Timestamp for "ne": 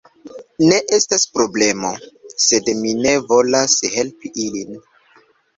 0.61-0.79, 3.05-3.13